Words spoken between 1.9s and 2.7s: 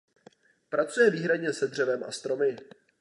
a stromy.